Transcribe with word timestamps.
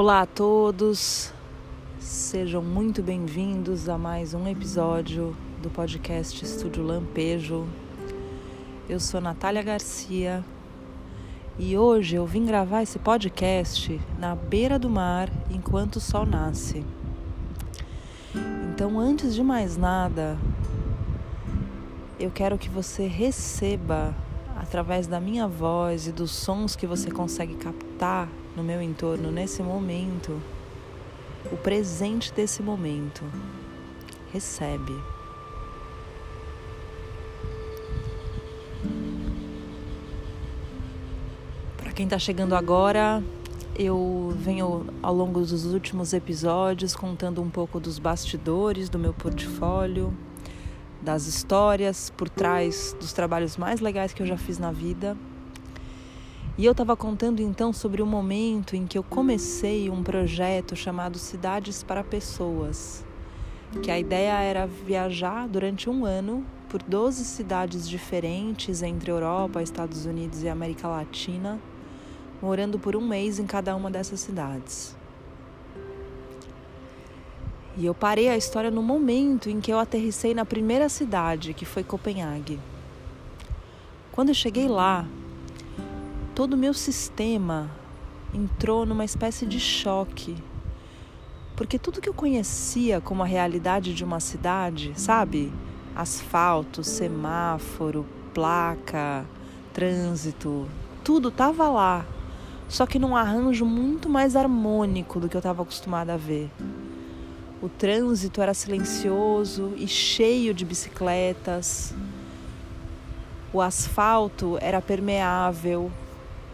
Olá 0.00 0.22
a 0.22 0.26
todos, 0.26 1.30
sejam 1.98 2.62
muito 2.62 3.02
bem-vindos 3.02 3.86
a 3.86 3.98
mais 3.98 4.32
um 4.32 4.48
episódio 4.48 5.36
do 5.60 5.68
podcast 5.68 6.42
Estúdio 6.42 6.82
Lampejo. 6.82 7.68
Eu 8.88 8.98
sou 8.98 9.20
Natália 9.20 9.62
Garcia 9.62 10.42
e 11.58 11.76
hoje 11.76 12.16
eu 12.16 12.24
vim 12.24 12.46
gravar 12.46 12.82
esse 12.82 12.98
podcast 12.98 14.00
na 14.18 14.34
beira 14.34 14.78
do 14.78 14.88
mar 14.88 15.28
enquanto 15.50 15.96
o 15.96 16.00
sol 16.00 16.24
nasce. 16.24 16.82
Então, 18.72 18.98
antes 18.98 19.34
de 19.34 19.42
mais 19.42 19.76
nada, 19.76 20.38
eu 22.18 22.30
quero 22.30 22.56
que 22.56 22.70
você 22.70 23.06
receba 23.06 24.14
através 24.56 25.06
da 25.06 25.20
minha 25.20 25.46
voz 25.46 26.06
e 26.06 26.10
dos 26.10 26.30
sons 26.30 26.74
que 26.74 26.86
você 26.86 27.10
consegue 27.10 27.54
captar 27.56 28.30
no 28.56 28.62
meu 28.62 28.80
entorno 28.82 29.30
nesse 29.30 29.62
momento, 29.62 30.40
o 31.50 31.56
presente 31.56 32.32
desse 32.32 32.62
momento. 32.62 33.24
Recebe. 34.32 34.94
Para 41.76 41.92
quem 41.92 42.04
está 42.04 42.18
chegando 42.18 42.54
agora, 42.54 43.22
eu 43.76 44.32
venho 44.36 44.86
ao 45.02 45.14
longo 45.14 45.40
dos 45.40 45.64
últimos 45.64 46.12
episódios 46.12 46.94
contando 46.94 47.42
um 47.42 47.50
pouco 47.50 47.80
dos 47.80 47.98
bastidores 47.98 48.88
do 48.88 48.98
meu 48.98 49.12
portfólio, 49.12 50.14
das 51.00 51.26
histórias 51.26 52.10
por 52.10 52.28
trás 52.28 52.94
dos 53.00 53.12
trabalhos 53.12 53.56
mais 53.56 53.80
legais 53.80 54.12
que 54.12 54.22
eu 54.22 54.26
já 54.26 54.36
fiz 54.36 54.58
na 54.58 54.70
vida. 54.70 55.16
E 56.58 56.64
eu 56.64 56.72
estava 56.72 56.96
contando 56.96 57.40
então 57.40 57.72
sobre 57.72 58.02
o 58.02 58.06
momento 58.06 58.76
em 58.76 58.86
que 58.86 58.98
eu 58.98 59.02
comecei 59.02 59.88
um 59.88 60.02
projeto 60.02 60.76
chamado 60.76 61.18
Cidades 61.18 61.82
para 61.82 62.04
Pessoas, 62.04 63.04
que 63.82 63.90
a 63.90 63.98
ideia 63.98 64.38
era 64.40 64.66
viajar 64.66 65.48
durante 65.48 65.88
um 65.88 66.04
ano 66.04 66.44
por 66.68 66.82
12 66.82 67.24
cidades 67.24 67.88
diferentes 67.88 68.82
entre 68.82 69.10
Europa, 69.10 69.62
Estados 69.62 70.04
Unidos 70.04 70.42
e 70.42 70.48
América 70.48 70.86
Latina, 70.86 71.58
morando 72.42 72.78
por 72.78 72.94
um 72.94 73.06
mês 73.06 73.38
em 73.38 73.46
cada 73.46 73.74
uma 73.74 73.90
dessas 73.90 74.20
cidades. 74.20 74.96
E 77.76 77.86
eu 77.86 77.94
parei 77.94 78.28
a 78.28 78.36
história 78.36 78.70
no 78.70 78.82
momento 78.82 79.48
em 79.48 79.60
que 79.60 79.72
eu 79.72 79.78
aterrissei 79.78 80.34
na 80.34 80.44
primeira 80.44 80.88
cidade, 80.88 81.54
que 81.54 81.64
foi 81.64 81.82
Copenhague. 81.82 82.58
Quando 84.12 84.28
eu 84.28 84.34
cheguei 84.34 84.68
lá, 84.68 85.06
todo 86.40 86.54
o 86.54 86.56
meu 86.56 86.72
sistema 86.72 87.70
entrou 88.32 88.86
numa 88.86 89.04
espécie 89.04 89.44
de 89.44 89.60
choque. 89.60 90.34
Porque 91.54 91.78
tudo 91.78 92.00
que 92.00 92.08
eu 92.08 92.14
conhecia 92.14 92.98
como 92.98 93.22
a 93.22 93.26
realidade 93.26 93.92
de 93.92 94.02
uma 94.02 94.20
cidade, 94.20 94.94
sabe? 94.96 95.52
Asfalto, 95.94 96.82
semáforo, 96.82 98.06
placa, 98.32 99.26
trânsito, 99.74 100.66
tudo 101.04 101.28
estava 101.28 101.68
lá, 101.68 102.06
só 102.70 102.86
que 102.86 102.98
num 102.98 103.14
arranjo 103.14 103.66
muito 103.66 104.08
mais 104.08 104.34
harmônico 104.34 105.20
do 105.20 105.28
que 105.28 105.36
eu 105.36 105.40
estava 105.40 105.60
acostumada 105.60 106.14
a 106.14 106.16
ver. 106.16 106.50
O 107.60 107.68
trânsito 107.68 108.40
era 108.40 108.54
silencioso 108.54 109.74
e 109.76 109.86
cheio 109.86 110.54
de 110.54 110.64
bicicletas. 110.64 111.94
O 113.52 113.60
asfalto 113.60 114.56
era 114.58 114.80
permeável 114.80 115.92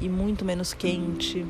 e 0.00 0.08
muito 0.08 0.44
menos 0.44 0.74
quente. 0.74 1.44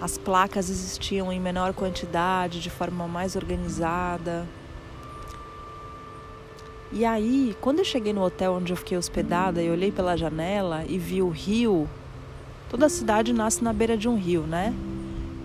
As 0.00 0.16
placas 0.16 0.70
existiam 0.70 1.30
em 1.30 1.38
menor 1.38 1.74
quantidade, 1.74 2.60
de 2.60 2.70
forma 2.70 3.06
mais 3.06 3.36
organizada. 3.36 4.46
E 6.90 7.04
aí, 7.04 7.54
quando 7.60 7.80
eu 7.80 7.84
cheguei 7.84 8.12
no 8.12 8.22
hotel 8.22 8.54
onde 8.54 8.72
eu 8.72 8.76
fiquei 8.76 8.96
hospedada 8.96 9.62
e 9.62 9.70
olhei 9.70 9.92
pela 9.92 10.16
janela 10.16 10.84
e 10.88 10.98
vi 10.98 11.20
o 11.20 11.28
rio, 11.28 11.88
toda 12.68 12.86
a 12.86 12.88
cidade 12.88 13.32
nasce 13.32 13.62
na 13.62 13.72
beira 13.72 13.96
de 13.96 14.08
um 14.08 14.16
rio, 14.16 14.42
né? 14.42 14.74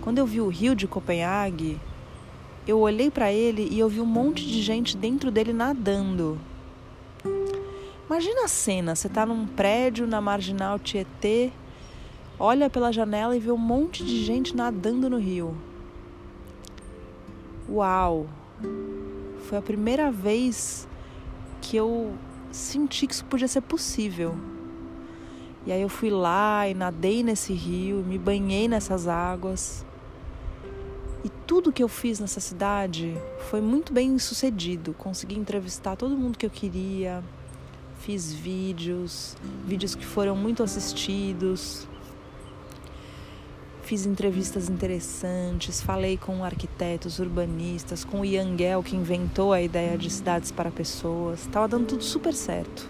Quando 0.02 0.20
eu 0.20 0.26
vi 0.26 0.40
o 0.40 0.48
rio 0.48 0.74
de 0.74 0.88
Copenhague, 0.88 1.80
eu 2.66 2.80
olhei 2.80 3.12
para 3.12 3.32
ele 3.32 3.68
e 3.70 3.78
eu 3.78 3.90
vi 3.90 4.00
um 4.00 4.06
monte 4.06 4.46
de 4.46 4.62
gente 4.62 4.96
dentro 4.96 5.30
dele 5.30 5.52
nadando. 5.52 6.40
Imagina 8.08 8.46
a 8.46 8.48
cena, 8.48 8.96
você 8.96 9.08
está 9.08 9.26
num 9.26 9.48
prédio 9.48 10.06
na 10.06 10.22
marginal 10.22 10.78
Tietê, 10.78 11.52
olha 12.38 12.70
pela 12.70 12.92
janela 12.92 13.36
e 13.36 13.40
vê 13.40 13.52
um 13.52 13.58
monte 13.58 14.06
de 14.06 14.24
gente 14.24 14.56
nadando 14.56 15.10
no 15.10 15.18
rio. 15.18 15.58
Uau! 17.68 18.28
Foi 19.50 19.58
a 19.58 19.62
primeira 19.62 20.12
vez 20.12 20.88
que 21.60 21.76
eu 21.76 22.14
senti 22.52 23.08
que 23.08 23.14
isso 23.14 23.26
podia 23.26 23.48
ser 23.48 23.62
possível. 23.62 24.36
E 25.66 25.72
aí 25.72 25.82
eu 25.82 25.90
fui 25.90 26.12
lá 26.12 26.70
e 26.70 26.76
nadei 26.76 27.24
nesse 27.24 27.54
rio, 27.54 28.04
me 28.08 28.20
banhei 28.20 28.68
nessas 28.68 29.08
águas. 29.08 29.84
E 31.24 31.30
tudo 31.48 31.72
que 31.72 31.82
eu 31.82 31.88
fiz 31.88 32.20
nessa 32.20 32.40
cidade 32.40 33.18
foi 33.50 33.62
muito 33.62 33.92
bem 33.92 34.20
sucedido. 34.20 34.94
Consegui 34.94 35.40
entrevistar 35.40 35.96
todo 35.96 36.16
mundo 36.16 36.38
que 36.38 36.46
eu 36.46 36.52
queria. 36.52 37.24
Fiz 38.06 38.32
vídeos, 38.32 39.36
vídeos 39.66 39.96
que 39.96 40.06
foram 40.06 40.36
muito 40.36 40.62
assistidos. 40.62 41.88
Fiz 43.82 44.06
entrevistas 44.06 44.70
interessantes, 44.70 45.82
falei 45.82 46.16
com 46.16 46.44
arquitetos, 46.44 47.18
urbanistas, 47.18 48.04
com 48.04 48.20
o 48.22 48.26
Ian 48.26 48.56
Gell, 48.56 48.84
que 48.84 48.96
inventou 48.96 49.52
a 49.52 49.60
ideia 49.60 49.98
de 49.98 50.08
cidades 50.12 50.52
para 50.52 50.70
pessoas. 50.70 51.40
Estava 51.40 51.68
dando 51.68 51.88
tudo 51.88 52.04
super 52.04 52.32
certo. 52.36 52.88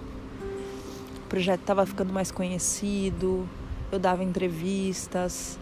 O 1.23 1.29
projeto 1.29 1.61
estava 1.61 1.85
ficando 1.85 2.11
mais 2.11 2.29
conhecido, 2.29 3.47
eu 3.93 3.99
dava 3.99 4.21
entrevistas, 4.21 5.57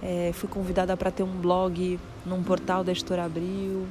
é, 0.00 0.30
fui 0.32 0.48
convidada 0.48 0.96
para 0.96 1.10
ter 1.10 1.24
um 1.24 1.40
blog 1.40 1.98
num 2.24 2.40
portal 2.44 2.84
da 2.84 2.92
Editora 2.92 3.24
Abril. 3.24 3.84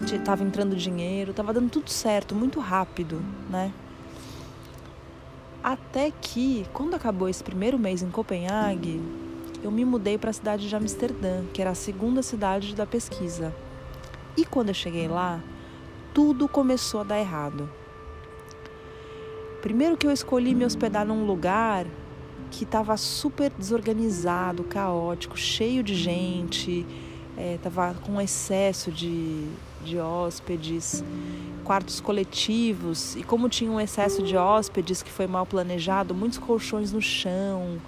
Estava 0.00 0.42
entrando 0.42 0.74
dinheiro, 0.76 1.32
estava 1.32 1.52
dando 1.52 1.68
tudo 1.68 1.90
certo, 1.90 2.34
muito 2.34 2.58
rápido, 2.58 3.22
né? 3.50 3.70
Até 5.62 6.10
que, 6.10 6.66
quando 6.72 6.94
acabou 6.94 7.28
esse 7.28 7.44
primeiro 7.44 7.78
mês 7.78 8.02
em 8.02 8.10
Copenhague, 8.10 9.00
eu 9.62 9.70
me 9.70 9.84
mudei 9.84 10.16
para 10.16 10.30
a 10.30 10.32
cidade 10.32 10.66
de 10.68 10.74
Amsterdã, 10.74 11.44
que 11.52 11.60
era 11.60 11.70
a 11.70 11.74
segunda 11.74 12.22
cidade 12.22 12.74
da 12.74 12.86
pesquisa. 12.86 13.54
E 14.36 14.44
quando 14.44 14.68
eu 14.68 14.74
cheguei 14.74 15.06
lá, 15.06 15.38
tudo 16.14 16.48
começou 16.48 17.00
a 17.00 17.04
dar 17.04 17.20
errado. 17.20 17.68
Primeiro 19.60 19.98
que 19.98 20.06
eu 20.06 20.12
escolhi 20.12 20.54
me 20.54 20.64
hospedar 20.64 21.04
num 21.04 21.26
lugar 21.26 21.86
que 22.50 22.64
estava 22.64 22.96
super 22.96 23.50
desorganizado, 23.50 24.64
caótico, 24.64 25.38
cheio 25.38 25.82
de 25.82 25.94
gente, 25.94 26.86
estava 27.54 27.90
é, 27.90 27.94
com 28.06 28.20
excesso 28.20 28.90
de, 28.90 29.46
de 29.84 29.98
hóspedes, 29.98 31.04
quartos 31.64 32.00
coletivos, 32.00 33.16
e 33.16 33.22
como 33.22 33.48
tinha 33.48 33.70
um 33.70 33.80
excesso 33.80 34.22
de 34.22 34.36
hóspedes 34.36 35.02
que 35.02 35.10
foi 35.10 35.26
mal 35.26 35.46
planejado, 35.46 36.14
muitos 36.14 36.38
colchões 36.38 36.92
no 36.92 37.00
chão, 37.00 37.78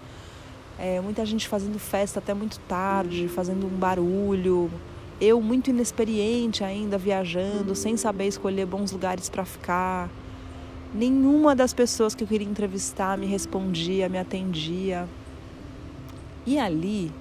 é, 0.78 1.00
muita 1.00 1.24
gente 1.24 1.48
fazendo 1.48 1.78
festa 1.78 2.18
até 2.18 2.34
muito 2.34 2.58
tarde, 2.60 3.28
fazendo 3.28 3.66
um 3.66 3.78
barulho. 3.78 4.70
Eu, 5.20 5.41
muito 5.41 5.70
inexperiente 5.70 6.64
ainda, 6.64 6.98
viajando, 6.98 7.74
sem 7.76 7.96
saber 7.96 8.26
escolher 8.26 8.66
bons 8.66 8.91
lugares 8.91 9.28
para 9.28 9.44
ficar. 9.44 10.10
Nenhuma 10.92 11.54
das 11.54 11.72
pessoas 11.72 12.14
que 12.14 12.24
eu 12.24 12.28
queria 12.28 12.48
entrevistar 12.48 13.16
me 13.16 13.27
respondia, 13.27 14.09
me 14.09 14.18
atendia. 14.18 15.09
E 16.44 16.59
ali 16.59 17.12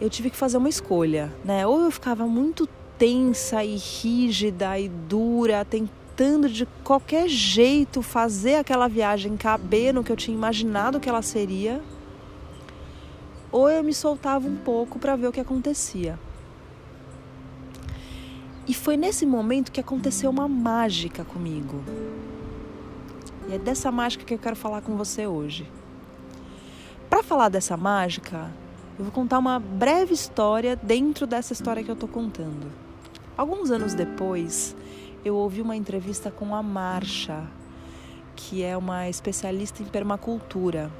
eu 0.00 0.10
tive 0.10 0.30
que 0.30 0.36
fazer 0.36 0.56
uma 0.56 0.68
escolha, 0.68 1.32
né? 1.44 1.66
Ou 1.66 1.82
eu 1.82 1.90
ficava 1.90 2.26
muito 2.26 2.68
tensa 2.98 3.64
e 3.64 3.76
rígida 3.76 4.78
e 4.78 4.88
dura, 4.88 5.64
tentando 5.64 6.48
de 6.48 6.66
qualquer 6.82 7.28
jeito 7.28 8.02
fazer 8.02 8.56
aquela 8.56 8.88
viagem 8.88 9.36
caber 9.36 9.92
no 9.92 10.04
que 10.04 10.12
eu 10.12 10.16
tinha 10.16 10.36
imaginado 10.36 11.00
que 11.00 11.08
ela 11.08 11.22
seria, 11.22 11.82
ou 13.50 13.68
eu 13.70 13.82
me 13.84 13.94
soltava 13.94 14.46
um 14.46 14.56
pouco 14.56 14.98
para 14.98 15.16
ver 15.16 15.28
o 15.28 15.32
que 15.32 15.40
acontecia. 15.40 16.18
E 18.66 18.72
foi 18.72 18.96
nesse 18.96 19.26
momento 19.26 19.70
que 19.70 19.80
aconteceu 19.80 20.30
uma 20.30 20.48
mágica 20.48 21.24
comigo. 21.24 21.84
E 23.48 23.54
é 23.54 23.58
dessa 23.58 23.92
mágica 23.92 24.24
que 24.24 24.34
eu 24.34 24.38
quero 24.38 24.56
falar 24.56 24.80
com 24.80 24.96
você 24.96 25.26
hoje. 25.26 25.68
Para 27.10 27.22
falar 27.22 27.50
dessa 27.50 27.76
mágica, 27.76 28.50
eu 28.96 29.04
vou 29.04 29.12
contar 29.12 29.38
uma 29.38 29.58
breve 29.58 30.14
história 30.14 30.76
dentro 30.76 31.26
dessa 31.26 31.52
história 31.52 31.82
que 31.82 31.90
eu 31.90 31.94
estou 31.94 32.08
contando. 32.08 32.70
Alguns 33.36 33.70
anos 33.72 33.92
depois, 33.92 34.76
eu 35.24 35.34
ouvi 35.34 35.60
uma 35.60 35.74
entrevista 35.74 36.30
com 36.30 36.54
a 36.54 36.62
Marcha, 36.62 37.42
que 38.36 38.62
é 38.62 38.76
uma 38.76 39.08
especialista 39.08 39.82
em 39.82 39.86
permacultura. 39.86 40.92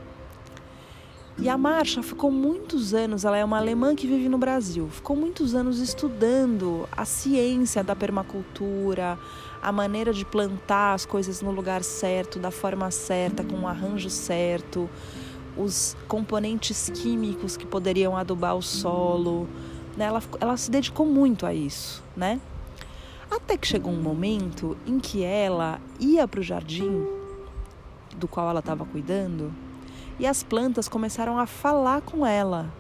E 1.39 1.49
a 1.49 1.57
Marcha 1.57 2.03
ficou 2.03 2.33
muitos 2.33 2.95
anos, 2.95 3.25
ela 3.25 3.37
é 3.37 3.45
uma 3.45 3.59
alemã 3.59 3.95
que 3.95 4.09
vive 4.09 4.29
no 4.29 4.39
Brasil, 4.39 4.89
ficou 4.89 5.17
muitos 5.17 5.55
anos 5.55 5.79
estudando 5.79 6.89
a 6.91 7.05
ciência 7.05 7.85
da 7.85 7.95
permacultura, 7.95 9.17
a 9.63 9.71
maneira 9.71 10.13
de 10.13 10.25
plantar 10.25 10.95
as 10.95 11.07
coisas 11.07 11.41
no 11.43 11.53
lugar 11.53 11.85
certo, 11.85 12.41
da 12.41 12.51
forma 12.51 12.91
certa, 12.91 13.45
com 13.45 13.61
o 13.61 13.69
arranjo 13.69 14.11
certo, 14.11 14.91
os 15.57 15.97
componentes 16.09 16.91
químicos 16.91 17.57
que 17.57 17.67
poderiam 17.67 18.17
adubar 18.17 18.57
o 18.57 18.63
solo. 18.63 19.49
Né? 19.97 20.07
Ela, 20.07 20.23
ela 20.41 20.57
se 20.57 20.71
dedicou 20.71 21.07
muito 21.07 21.47
a 21.47 21.55
isso, 21.55 22.03
né? 22.17 22.41
Até 23.31 23.57
que 23.57 23.67
chegou 23.67 23.93
um 23.93 24.01
momento 24.01 24.77
em 24.87 24.99
que 24.99 25.23
ela 25.23 25.81
ia 25.99 26.27
para 26.29 26.41
o 26.41 26.43
jardim 26.43 27.05
do 28.17 28.29
qual 28.29 28.49
ela 28.49 28.61
estava 28.61 28.85
cuidando 28.85 29.53
e 30.19 30.27
as 30.27 30.43
plantas 30.43 30.89
começaram 30.89 31.39
a 31.39 31.47
falar 31.47 32.01
com 32.03 32.25
ela. 32.27 32.73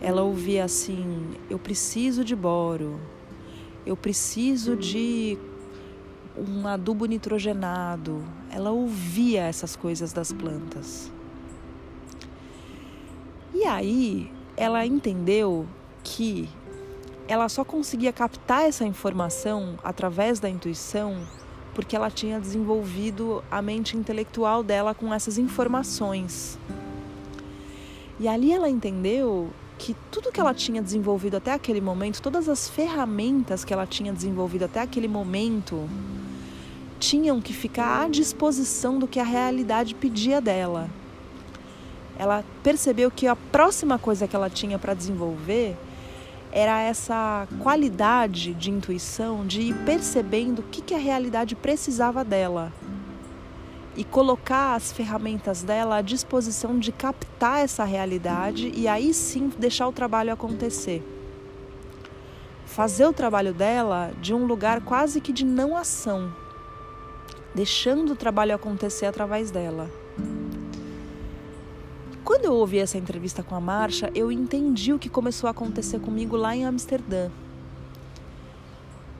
Ela 0.00 0.22
ouvia 0.22 0.64
assim: 0.64 1.36
Eu 1.48 1.58
preciso 1.58 2.24
de 2.24 2.36
boro, 2.36 3.00
eu 3.84 3.96
preciso 3.96 4.76
de 4.76 5.38
um 6.36 6.66
adubo 6.66 7.06
nitrogenado. 7.06 8.22
Ela 8.50 8.70
ouvia 8.70 9.42
essas 9.42 9.76
coisas 9.76 10.12
das 10.12 10.32
plantas. 10.32 11.10
E 13.62 13.64
aí 13.64 14.28
ela 14.56 14.84
entendeu 14.84 15.68
que 16.02 16.48
ela 17.28 17.48
só 17.48 17.64
conseguia 17.64 18.12
captar 18.12 18.64
essa 18.64 18.84
informação 18.84 19.78
através 19.84 20.40
da 20.40 20.50
intuição 20.50 21.16
porque 21.72 21.94
ela 21.94 22.10
tinha 22.10 22.40
desenvolvido 22.40 23.42
a 23.48 23.62
mente 23.62 23.96
intelectual 23.96 24.64
dela 24.64 24.96
com 24.96 25.14
essas 25.14 25.38
informações. 25.38 26.58
E 28.18 28.26
ali 28.26 28.50
ela 28.52 28.68
entendeu 28.68 29.50
que 29.78 29.94
tudo 30.10 30.32
que 30.32 30.40
ela 30.40 30.52
tinha 30.52 30.82
desenvolvido 30.82 31.36
até 31.36 31.52
aquele 31.52 31.80
momento, 31.80 32.20
todas 32.20 32.48
as 32.48 32.68
ferramentas 32.68 33.64
que 33.64 33.72
ela 33.72 33.86
tinha 33.86 34.12
desenvolvido 34.12 34.64
até 34.64 34.80
aquele 34.80 35.06
momento, 35.06 35.88
tinham 36.98 37.40
que 37.40 37.52
ficar 37.52 38.02
à 38.02 38.08
disposição 38.08 38.98
do 38.98 39.06
que 39.06 39.20
a 39.20 39.24
realidade 39.24 39.94
pedia 39.94 40.40
dela. 40.40 40.90
Ela 42.18 42.44
percebeu 42.62 43.10
que 43.10 43.26
a 43.26 43.36
próxima 43.36 43.98
coisa 43.98 44.28
que 44.28 44.36
ela 44.36 44.50
tinha 44.50 44.78
para 44.78 44.94
desenvolver 44.94 45.76
era 46.52 46.82
essa 46.82 47.48
qualidade 47.60 48.52
de 48.52 48.70
intuição, 48.70 49.46
de 49.46 49.62
ir 49.62 49.74
percebendo 49.86 50.58
o 50.60 50.64
que, 50.64 50.82
que 50.82 50.94
a 50.94 50.98
realidade 50.98 51.54
precisava 51.56 52.22
dela 52.22 52.70
e 53.96 54.04
colocar 54.04 54.74
as 54.74 54.92
ferramentas 54.92 55.62
dela 55.62 55.96
à 55.96 56.02
disposição 56.02 56.78
de 56.78 56.92
captar 56.92 57.60
essa 57.64 57.84
realidade 57.84 58.72
e 58.74 58.88
aí 58.88 59.12
sim 59.12 59.50
deixar 59.58 59.88
o 59.88 59.92
trabalho 59.92 60.32
acontecer. 60.32 61.02
Fazer 62.66 63.06
o 63.06 63.12
trabalho 63.12 63.52
dela 63.52 64.12
de 64.20 64.32
um 64.32 64.46
lugar 64.46 64.80
quase 64.80 65.20
que 65.20 65.32
de 65.32 65.44
não 65.44 65.76
ação, 65.76 66.32
deixando 67.54 68.12
o 68.12 68.16
trabalho 68.16 68.54
acontecer 68.54 69.06
através 69.06 69.50
dela. 69.50 69.90
Quando 72.32 72.46
eu 72.46 72.54
ouvi 72.54 72.78
essa 72.78 72.96
entrevista 72.96 73.42
com 73.42 73.54
a 73.54 73.60
Marcha, 73.60 74.10
eu 74.14 74.32
entendi 74.32 74.90
o 74.90 74.98
que 74.98 75.10
começou 75.10 75.48
a 75.48 75.50
acontecer 75.50 76.00
comigo 76.00 76.34
lá 76.34 76.56
em 76.56 76.64
Amsterdã. 76.64 77.30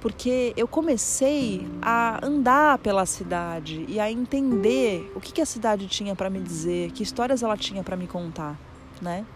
Porque 0.00 0.55
eu 0.56 0.67
comecei 0.67 1.69
a 1.82 2.25
andar 2.25 2.79
pela 2.79 3.05
cidade 3.05 3.85
e 3.87 4.00
a 4.00 4.11
entender 4.11 5.12
o 5.14 5.20
que, 5.20 5.31
que 5.31 5.43
a 5.43 5.47
cidade 5.47 5.87
tinha 5.88 6.17
para 6.17 6.31
me 6.31 6.41
dizer, 6.41 6.91
que 6.93 7.03
histórias 7.03 7.43
ela 7.43 7.55
tinha 7.55 7.82
para 7.82 7.99
me 7.99 8.06
contar, 8.06 8.59
né? 9.03 9.26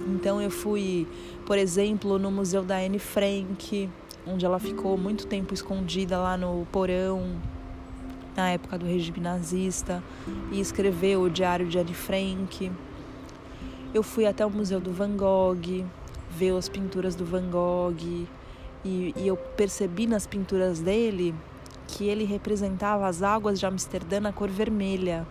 Então 0.00 0.42
eu 0.42 0.50
fui, 0.50 1.06
por 1.46 1.56
exemplo, 1.56 2.18
no 2.18 2.32
Museu 2.32 2.64
da 2.64 2.78
Anne 2.78 2.98
Frank, 2.98 3.88
onde 4.26 4.44
ela 4.44 4.58
ficou 4.58 4.98
muito 4.98 5.24
tempo 5.28 5.54
escondida 5.54 6.18
lá 6.18 6.36
no 6.36 6.66
porão 6.72 7.40
na 8.36 8.50
época 8.50 8.78
do 8.78 8.86
regime 8.86 9.20
nazista 9.20 10.02
e 10.52 10.60
escreveu 10.60 11.22
o 11.22 11.30
Diário 11.30 11.66
de 11.66 11.78
Anne 11.78 11.94
Frank. 11.94 12.70
Eu 13.94 14.02
fui 14.02 14.26
até 14.26 14.44
o 14.44 14.50
Museu 14.50 14.78
do 14.80 14.92
Van 14.92 15.16
Gogh, 15.16 15.84
ver 16.30 16.54
as 16.56 16.68
pinturas 16.68 17.14
do 17.14 17.24
Van 17.24 17.48
Gogh 17.48 18.26
e, 18.84 19.14
e 19.16 19.26
eu 19.26 19.36
percebi 19.36 20.06
nas 20.06 20.26
pinturas 20.26 20.80
dele 20.80 21.34
que 21.88 22.04
ele 22.04 22.24
representava 22.24 23.06
as 23.06 23.22
águas 23.22 23.58
de 23.58 23.66
Amsterdã 23.66 24.20
na 24.20 24.32
cor 24.32 24.48
vermelha. 24.48 25.26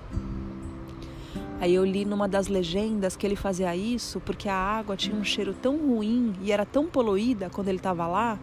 Aí 1.60 1.74
eu 1.74 1.86
li 1.86 2.04
numa 2.06 2.28
das 2.28 2.48
legendas 2.48 3.16
que 3.16 3.26
ele 3.26 3.36
fazia 3.36 3.76
isso 3.76 4.20
porque 4.20 4.50
a 4.50 4.56
água 4.56 4.98
tinha 4.98 5.16
um 5.16 5.24
cheiro 5.24 5.54
tão 5.54 5.78
ruim 5.78 6.34
e 6.42 6.52
era 6.52 6.66
tão 6.66 6.86
poluída 6.86 7.50
quando 7.50 7.70
ele 7.70 7.78
estava 7.78 8.08
lá 8.08 8.38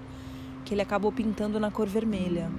que 0.65 0.73
ele 0.73 0.82
acabou 0.82 1.12
pintando 1.12 1.58
na 1.61 1.70
cor 1.70 1.87
vermelha. 1.87 2.50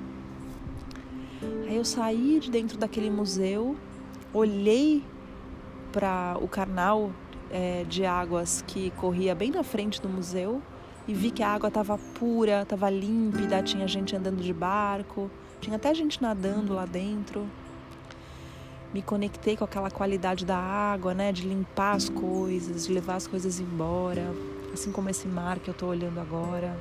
Aí 1.68 1.76
eu 1.76 1.86
saí 1.86 2.40
de 2.40 2.52
dentro 2.52 2.78
daquele 2.78 3.10
museu, 3.10 3.76
olhei 4.34 5.04
para 5.92 6.38
o 6.42 6.48
canal 6.48 7.12
é, 7.52 7.84
de 7.88 8.06
águas 8.06 8.64
que 8.68 8.90
corria 8.92 9.36
bem 9.36 9.52
na 9.52 9.64
frente 9.64 10.02
do 10.02 10.10
museu 10.10 10.62
e 11.08 11.14
vi 11.14 11.32
que 11.32 11.44
a 11.44 11.50
água 11.50 11.68
estava 11.68 11.98
pura, 11.98 12.62
estava 12.64 12.90
límpida, 12.90 13.62
tinha 13.62 13.88
gente 13.88 14.16
andando 14.16 14.42
de 14.42 14.54
barco, 14.54 15.30
tinha 15.60 15.76
até 15.76 15.94
gente 15.94 16.22
nadando 16.22 16.74
lá 16.74 16.86
dentro. 16.86 17.48
Me 18.94 19.02
conectei 19.02 19.58
com 19.58 19.64
aquela 19.64 19.90
qualidade 19.90 20.46
da 20.46 20.58
água, 20.58 21.14
né, 21.14 21.32
de 21.32 21.48
limpar 21.48 21.96
as 21.96 22.10
coisas, 22.10 22.88
de 22.88 22.94
levar 22.94 23.16
as 23.16 23.28
coisas 23.28 23.60
embora, 23.60 24.24
assim 24.74 24.92
como 24.92 25.10
esse 25.10 25.28
mar 25.28 25.60
que 25.60 25.70
eu 25.70 25.74
estou 25.74 25.90
olhando 25.90 26.20
agora. 26.20 26.78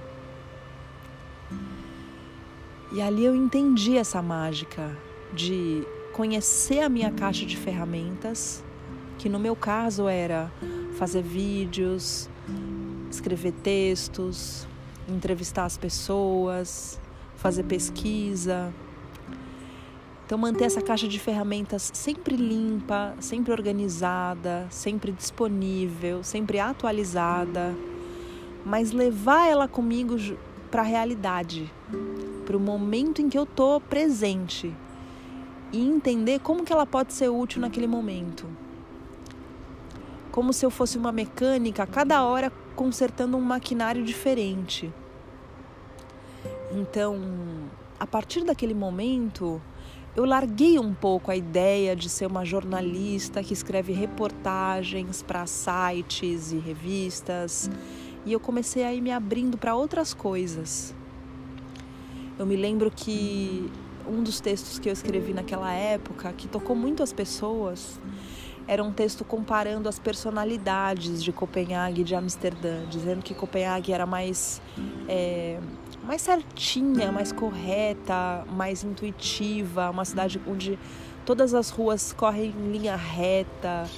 E 2.93 3.01
ali 3.01 3.25
eu 3.25 3.35
entendi 3.35 3.97
essa 3.97 4.21
mágica 4.21 4.95
de 5.33 5.83
conhecer 6.13 6.81
a 6.81 6.91
minha 6.91 7.11
caixa 7.11 7.47
de 7.47 7.57
ferramentas, 7.57 8.63
que 9.19 9.31
no 9.31 9.39
meu 9.39 9.57
caso 9.57 10.07
era 10.07 10.53
fazer 10.99 11.23
vídeos, 11.23 12.29
escrever 13.11 13.53
textos, 13.53 14.69
entrevistar 15.09 15.65
as 15.65 15.79
pessoas, 15.79 17.01
fazer 17.37 17.63
pesquisa. 17.63 18.71
Então, 20.27 20.37
manter 20.37 20.65
essa 20.65 20.83
caixa 20.83 21.09
de 21.09 21.19
ferramentas 21.19 21.91
sempre 21.95 22.37
limpa, 22.37 23.15
sempre 23.21 23.53
organizada, 23.53 24.67
sempre 24.71 25.13
disponível, 25.13 26.23
sempre 26.23 26.59
atualizada, 26.59 27.75
mas 28.65 28.93
levar 28.93 29.49
ela 29.49 29.67
comigo 29.67 30.17
para 30.73 30.81
a 30.81 30.87
realidade, 30.87 31.71
para 32.47 32.57
o 32.57 32.61
momento 32.61 33.21
em 33.21 33.29
que 33.29 33.37
eu 33.37 33.43
estou 33.43 33.79
presente 33.79 34.75
e 35.71 35.79
entender 35.87 36.41
como 36.41 36.65
que 36.65 36.73
ela 36.73 36.87
pode 36.87 37.13
ser 37.13 37.29
útil 37.29 37.61
naquele 37.61 37.87
momento. 37.87 38.49
Como 40.31 40.51
se 40.51 40.65
eu 40.65 40.71
fosse 40.71 40.97
uma 40.97 41.13
mecânica, 41.13 41.87
cada 41.87 42.25
hora 42.25 42.51
consertando 42.75 43.37
um 43.37 43.41
maquinário 43.43 44.03
diferente. 44.03 44.91
Então, 46.75 47.21
a 48.01 48.07
partir 48.07 48.43
daquele 48.43 48.73
momento, 48.73 49.61
eu 50.17 50.25
larguei 50.25 50.79
um 50.79 50.95
pouco 50.95 51.31
a 51.31 51.37
ideia 51.37 51.95
de 51.95 52.09
ser 52.09 52.25
uma 52.25 52.47
jornalista 52.47 53.43
que 53.43 53.53
escreve 53.53 53.93
reportagens 53.93 55.23
para 55.23 55.47
sites 55.47 56.51
e 56.51 56.57
revistas 56.57 57.71
e 58.25 58.33
eu 58.33 58.41
comecei 58.41 58.85
a 58.85 58.93
ir 58.93 59.01
me 59.01 59.11
abrindo 59.11 59.59
para 59.59 59.75
outras 59.75 60.15
coisas. 60.15 60.95
Eu 62.39 62.47
me 62.47 62.57
lembro 62.57 62.91
que 62.91 63.71
um 64.07 64.23
dos 64.23 64.41
textos 64.41 64.79
que 64.79 64.89
eu 64.89 64.93
escrevi 64.93 65.33
naquela 65.33 65.73
época, 65.73 66.33
que 66.33 66.49
tocou 66.49 66.75
muito 66.75 67.03
as 67.03 67.13
pessoas, 67.13 68.01
era 68.67 68.83
um 68.83 68.93
texto 68.93 69.25
comparando 69.25 69.89
as 69.89 69.99
personalidades 69.99 71.23
de 71.23 71.33
Copenhague 71.33 72.03
e 72.03 72.05
de 72.05 72.15
Amsterdã, 72.15 72.85
dizendo 72.89 73.23
que 73.23 73.35
Copenhague 73.35 73.93
era 73.93 74.07
mais, 74.07 74.63
é, 75.09 75.59
mais 76.05 76.23
certinha, 76.23 77.11
mais 77.11 77.33
correta, 77.33 78.45
mais 78.51 78.85
intuitiva, 78.85 79.91
uma 79.91 80.05
cidade 80.05 80.41
onde 80.47 80.79
todas 81.25 81.55
as 81.55 81.71
ruas 81.71 82.13
correm 82.13 82.55
em 82.57 82.73
linha 82.73 82.97
reta, 82.97 83.89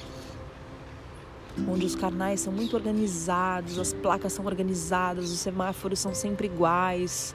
onde 1.68 1.86
os 1.86 1.94
canais 1.94 2.40
são 2.40 2.52
muito 2.52 2.74
organizados, 2.74 3.78
as 3.78 3.92
placas 3.92 4.32
são 4.32 4.44
organizadas, 4.46 5.30
os 5.30 5.38
semáforos 5.38 5.98
são 5.98 6.14
sempre 6.14 6.46
iguais. 6.46 7.34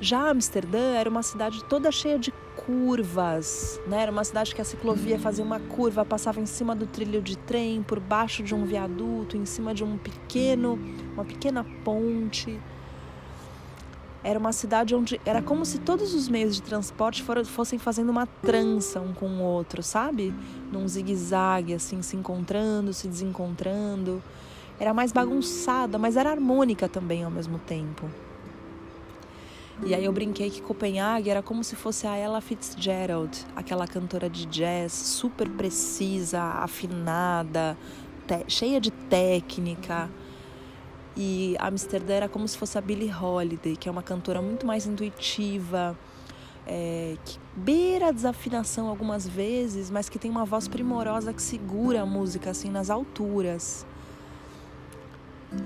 Já 0.00 0.30
Amsterdã 0.30 0.94
era 0.94 1.10
uma 1.10 1.22
cidade 1.22 1.64
toda 1.64 1.90
cheia 1.90 2.18
de 2.18 2.32
curvas, 2.54 3.80
né? 3.86 4.02
Era 4.02 4.12
uma 4.12 4.24
cidade 4.24 4.54
que 4.54 4.60
a 4.60 4.64
ciclovia 4.64 5.18
fazia 5.18 5.44
uma 5.44 5.58
curva, 5.58 6.04
passava 6.04 6.40
em 6.40 6.46
cima 6.46 6.74
do 6.74 6.86
trilho 6.86 7.22
de 7.22 7.36
trem, 7.38 7.82
por 7.82 7.98
baixo 7.98 8.42
de 8.42 8.54
um 8.54 8.64
viaduto, 8.64 9.36
em 9.36 9.44
cima 9.44 9.74
de 9.74 9.82
um 9.82 9.96
pequeno, 9.96 10.78
uma 11.14 11.24
pequena 11.24 11.64
ponte. 11.84 12.60
Era 14.22 14.38
uma 14.38 14.52
cidade 14.52 14.94
onde 14.94 15.20
era 15.24 15.40
como 15.40 15.64
se 15.64 15.78
todos 15.78 16.12
os 16.14 16.28
meios 16.28 16.56
de 16.56 16.62
transporte 16.62 17.24
fossem 17.44 17.78
fazendo 17.78 18.10
uma 18.10 18.26
trança 18.26 19.00
um 19.00 19.12
com 19.12 19.26
o 19.28 19.40
outro, 19.40 19.82
sabe? 19.82 20.34
Num 20.72 20.86
zigue-zague, 20.88 21.74
assim, 21.74 22.02
se 22.02 22.16
encontrando, 22.16 22.92
se 22.92 23.06
desencontrando. 23.06 24.22
Era 24.78 24.92
mais 24.92 25.12
bagunçada, 25.12 25.98
mas 25.98 26.16
era 26.16 26.30
harmônica 26.30 26.88
também 26.88 27.24
ao 27.24 27.30
mesmo 27.30 27.58
tempo. 27.58 28.08
E 29.84 29.94
aí 29.94 30.04
eu 30.04 30.12
brinquei 30.12 30.50
que 30.50 30.60
Copenhague 30.60 31.30
era 31.30 31.40
como 31.40 31.62
se 31.62 31.76
fosse 31.76 32.04
a 32.04 32.16
Ella 32.16 32.40
Fitzgerald, 32.40 33.46
aquela 33.54 33.86
cantora 33.86 34.28
de 34.28 34.44
jazz 34.46 34.92
super 34.92 35.48
precisa, 35.48 36.42
afinada, 36.42 37.78
cheia 38.48 38.80
de 38.80 38.90
técnica. 38.90 40.10
E 41.20 41.56
Amsterdã 41.58 42.14
era 42.14 42.28
como 42.28 42.46
se 42.46 42.56
fosse 42.56 42.78
a 42.78 42.80
Billie 42.80 43.12
Holiday, 43.12 43.74
que 43.74 43.88
é 43.88 43.92
uma 43.92 44.04
cantora 44.04 44.40
muito 44.40 44.64
mais 44.64 44.86
intuitiva, 44.86 45.98
é, 46.64 47.16
que 47.24 47.40
beira 47.56 48.08
a 48.08 48.12
desafinação 48.12 48.86
algumas 48.86 49.26
vezes, 49.26 49.90
mas 49.90 50.08
que 50.08 50.16
tem 50.16 50.30
uma 50.30 50.44
voz 50.44 50.68
primorosa 50.68 51.32
que 51.32 51.42
segura 51.42 52.02
a 52.02 52.06
música 52.06 52.50
assim 52.50 52.70
nas 52.70 52.88
alturas. 52.88 53.84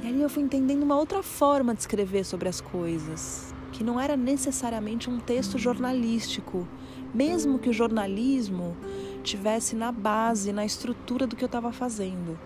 E 0.02 0.08
ali 0.08 0.22
eu 0.22 0.30
fui 0.30 0.42
entendendo 0.42 0.84
uma 0.84 0.96
outra 0.96 1.22
forma 1.22 1.74
de 1.74 1.80
escrever 1.80 2.24
sobre 2.24 2.48
as 2.48 2.62
coisas, 2.62 3.52
que 3.72 3.84
não 3.84 4.00
era 4.00 4.16
necessariamente 4.16 5.10
um 5.10 5.20
texto 5.20 5.58
jornalístico, 5.58 6.66
mesmo 7.12 7.58
que 7.58 7.68
o 7.68 7.74
jornalismo 7.74 8.74
tivesse 9.22 9.76
na 9.76 9.92
base, 9.92 10.50
na 10.50 10.64
estrutura 10.64 11.26
do 11.26 11.36
que 11.36 11.44
eu 11.44 11.46
estava 11.46 11.70
fazendo. 11.72 12.38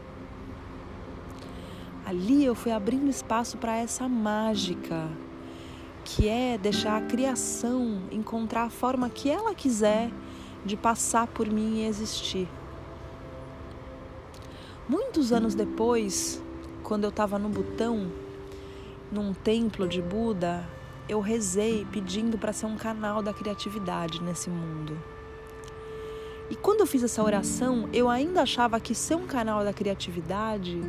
Ali 2.07 2.45
eu 2.45 2.55
fui 2.55 2.71
abrindo 2.71 3.11
espaço 3.11 3.59
para 3.59 3.77
essa 3.77 4.09
mágica, 4.09 5.11
que 6.05 6.29
é 6.29 6.57
deixar 6.57 6.97
a 6.97 7.05
criação 7.05 8.03
encontrar 8.13 8.63
a 8.63 8.71
forma 8.71 9.11
que 9.11 9.29
ela 9.29 9.53
quiser 9.53 10.13
de 10.65 10.77
passar 10.77 11.27
por 11.27 11.51
mim 11.51 11.81
e 11.81 11.85
existir. 11.85 12.49
Muitos 14.89 15.33
anos 15.33 15.57
depois, 15.57 16.41
quando 16.85 17.03
eu 17.03 17.11
estava 17.11 17.41
no 17.41 17.49
Butão, 17.49 18.07
num 19.11 19.35
templo 19.35 19.89
de 19.89 20.01
Buda, 20.01 20.65
eu 21.09 21.19
rezei 21.19 21.85
pedindo 21.91 22.39
para 22.39 22.53
ser 22.53 22.67
um 22.67 22.77
canal 22.77 23.21
da 23.21 23.33
criatividade 23.33 24.23
nesse 24.23 24.49
mundo. 24.49 24.97
E 26.49 26.55
quando 26.55 26.83
eu 26.83 26.87
fiz 26.87 27.03
essa 27.03 27.21
oração, 27.21 27.89
eu 27.93 28.09
ainda 28.09 28.43
achava 28.43 28.79
que 28.79 28.95
ser 28.95 29.17
um 29.17 29.27
canal 29.27 29.65
da 29.65 29.73
criatividade 29.73 30.81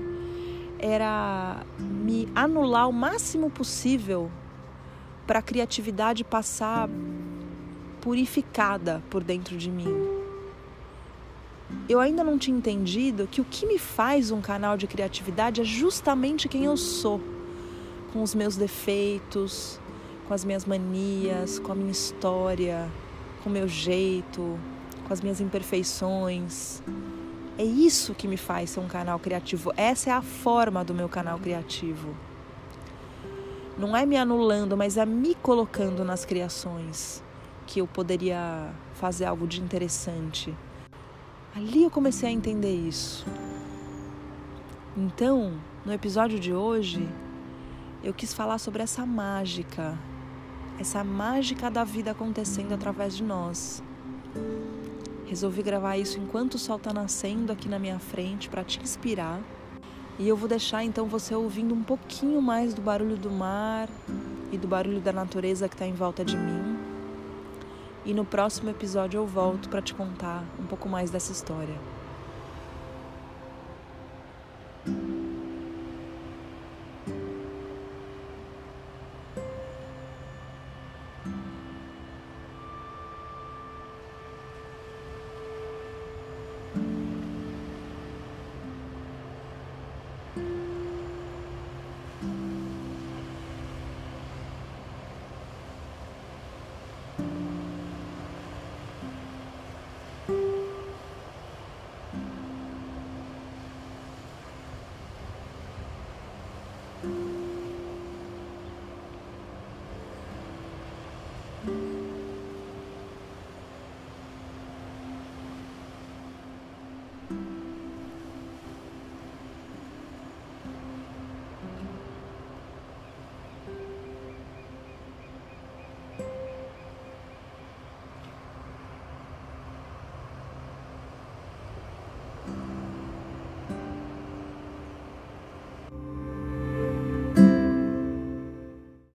era 0.79 1.63
me 1.79 2.27
anular 2.35 2.87
o 2.87 2.93
máximo 2.93 3.49
possível 3.49 4.31
para 5.25 5.39
a 5.39 5.41
criatividade 5.41 6.23
passar 6.23 6.89
purificada 8.01 9.03
por 9.09 9.23
dentro 9.23 9.57
de 9.57 9.69
mim. 9.69 9.93
Eu 11.89 11.99
ainda 11.99 12.23
não 12.23 12.37
tinha 12.37 12.57
entendido 12.57 13.27
que 13.27 13.41
o 13.41 13.45
que 13.45 13.65
me 13.65 13.77
faz 13.77 14.31
um 14.31 14.39
canal 14.39 14.77
de 14.77 14.87
criatividade 14.87 15.61
é 15.61 15.63
justamente 15.63 16.47
quem 16.47 16.63
eu 16.65 16.77
sou, 16.77 17.21
com 18.13 18.23
os 18.23 18.33
meus 18.33 18.55
defeitos, 18.55 19.79
com 20.27 20.33
as 20.33 20.45
minhas 20.45 20.65
manias, 20.65 21.59
com 21.59 21.71
a 21.71 21.75
minha 21.75 21.91
história, 21.91 22.89
com 23.43 23.49
o 23.49 23.53
meu 23.53 23.67
jeito, 23.67 24.57
com 25.05 25.13
as 25.13 25.21
minhas 25.21 25.41
imperfeições. 25.41 26.81
É 27.57 27.63
isso 27.63 28.13
que 28.13 28.27
me 28.27 28.37
faz 28.37 28.69
ser 28.69 28.79
um 28.79 28.87
canal 28.87 29.17
criativo. 29.17 29.73
Essa 29.75 30.11
é 30.11 30.13
a 30.13 30.21
forma 30.21 30.83
do 30.83 30.93
meu 30.93 31.09
canal 31.09 31.39
criativo. 31.39 32.15
Não 33.77 33.97
é 33.97 34.05
me 34.05 34.15
anulando, 34.15 34.77
mas 34.77 34.95
é 34.95 35.05
me 35.05 35.33
colocando 35.33 36.05
nas 36.05 36.23
criações 36.23 37.23
que 37.65 37.79
eu 37.81 37.87
poderia 37.87 38.71
fazer 38.93 39.25
algo 39.25 39.47
de 39.47 39.59
interessante. 39.59 40.55
Ali 41.55 41.83
eu 41.83 41.89
comecei 41.89 42.29
a 42.29 42.31
entender 42.31 42.75
isso. 42.75 43.25
Então, 44.95 45.59
no 45.83 45.91
episódio 45.91 46.39
de 46.39 46.53
hoje, 46.53 47.07
eu 48.03 48.13
quis 48.13 48.33
falar 48.33 48.59
sobre 48.59 48.83
essa 48.83 49.05
mágica, 49.05 49.97
essa 50.79 51.03
mágica 51.03 51.71
da 51.71 51.83
vida 51.83 52.11
acontecendo 52.11 52.73
através 52.73 53.15
de 53.15 53.23
nós. 53.23 53.81
Resolvi 55.27 55.61
gravar 55.61 55.97
isso 55.97 56.17
enquanto 56.17 56.53
o 56.53 56.57
sol 56.57 56.77
está 56.77 56.93
nascendo 56.93 57.51
aqui 57.51 57.67
na 57.67 57.77
minha 57.77 57.99
frente 57.99 58.47
para 58.47 58.63
te 58.63 58.81
inspirar. 58.81 59.41
E 60.17 60.27
eu 60.27 60.37
vou 60.37 60.47
deixar 60.47 60.85
então 60.85 61.05
você 61.05 61.35
ouvindo 61.35 61.75
um 61.75 61.83
pouquinho 61.83 62.41
mais 62.41 62.73
do 62.73 62.81
barulho 62.81 63.17
do 63.17 63.29
mar 63.29 63.89
e 64.51 64.57
do 64.57 64.67
barulho 64.67 65.01
da 65.01 65.11
natureza 65.11 65.67
que 65.67 65.75
está 65.75 65.85
em 65.85 65.93
volta 65.93 66.23
de 66.23 66.37
mim. 66.37 66.77
E 68.05 68.13
no 68.13 68.23
próximo 68.23 68.69
episódio 68.69 69.17
eu 69.17 69.27
volto 69.27 69.67
para 69.67 69.81
te 69.81 69.93
contar 69.93 70.45
um 70.57 70.65
pouco 70.65 70.87
mais 70.87 71.11
dessa 71.11 71.33
história. 71.33 71.75